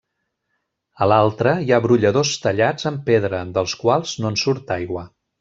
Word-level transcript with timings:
A 1.05 1.07
l'altra, 1.11 1.53
hi 1.65 1.69
ha 1.75 1.79
brolladors 1.83 2.31
tallats 2.47 2.89
en 2.93 2.97
pedra, 3.11 3.43
dels 3.59 3.77
quals 3.83 4.17
no 4.25 4.33
en 4.35 4.41
surt 4.47 4.75
aigua. 4.81 5.07